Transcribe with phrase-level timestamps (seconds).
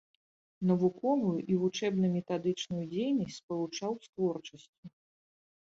[0.69, 4.85] Навуковую і вучэбна-метадычную дзейнасць спалучаў з творчасцю.